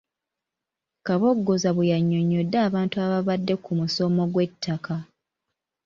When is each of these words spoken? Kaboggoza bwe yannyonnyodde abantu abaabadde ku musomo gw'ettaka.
Kaboggoza 1.05 1.69
bwe 1.73 1.89
yannyonnyodde 1.91 2.57
abantu 2.67 2.95
abaabadde 3.05 3.53
ku 3.63 3.71
musomo 3.79 4.21
gw'ettaka. 4.33 4.95